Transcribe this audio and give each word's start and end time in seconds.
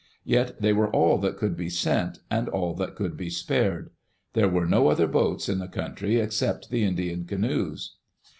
Yet 0.25 0.59
they 0.63 0.73
were 0.73 0.89
all 0.89 1.19
that 1.19 1.37
could 1.37 1.55
be 1.55 1.69
sent, 1.69 2.21
and 2.31 2.49
all 2.49 2.73
that 2.73 2.95
could 2.95 3.15
be 3.15 3.29
spared. 3.29 3.91
There 4.33 4.49
were 4.49 4.65
no 4.65 4.87
other 4.87 5.05
boats 5.05 5.47
in 5.47 5.59
the 5.59 5.67
country 5.67 6.15
except 6.17 6.71
the 6.71 6.83
Indian 6.83 7.23
canoes. 7.25 7.97